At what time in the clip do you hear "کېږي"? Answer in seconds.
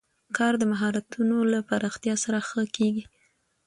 2.75-3.03